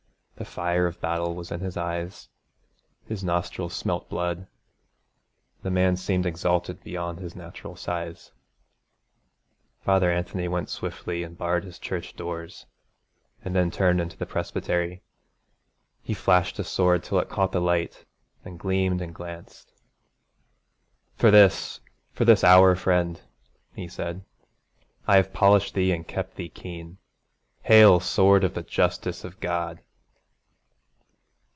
The 0.37 0.45
fire 0.45 0.87
of 0.87 0.99
battle 0.99 1.35
was 1.35 1.51
in 1.51 1.59
his 1.59 1.77
eyes, 1.77 2.27
his 3.05 3.23
nostrils 3.23 3.75
smelt 3.75 4.09
blood, 4.09 4.37
and 4.39 4.47
the 5.61 5.69
man 5.69 5.95
seemed 5.95 6.25
exalted 6.25 6.83
beyond 6.83 7.19
his 7.19 7.35
natural 7.35 7.75
size. 7.75 8.31
Father 9.81 10.09
Anthony 10.11 10.47
went 10.47 10.69
swiftly 10.69 11.21
and 11.21 11.37
barred 11.37 11.63
his 11.63 11.77
church 11.77 12.15
doors, 12.15 12.65
and 13.45 13.55
then 13.55 13.69
turned 13.69 14.01
into 14.01 14.17
the 14.17 14.25
presbytery. 14.25 15.03
He 16.01 16.15
flashed 16.15 16.57
his 16.57 16.67
sword 16.69 17.03
till 17.03 17.19
it 17.19 17.29
caught 17.29 17.51
the 17.51 17.61
light 17.61 18.03
and 18.43 18.57
gleamed 18.57 18.99
and 18.99 19.13
glanced. 19.13 19.71
'For 21.13 21.29
this, 21.29 21.79
for 22.13 22.25
this 22.25 22.43
hour, 22.43 22.75
friend,' 22.75 23.21
he 23.75 23.87
said, 23.87 24.25
'I 25.07 25.17
have 25.17 25.33
polished 25.33 25.75
thee 25.75 25.91
and 25.91 26.07
kept 26.07 26.33
thee 26.35 26.49
keen. 26.49 26.97
Hail, 27.61 27.99
sword 27.99 28.43
of 28.43 28.55
the 28.55 28.63
justice 28.63 29.23
of 29.23 29.39
God!' 29.39 29.81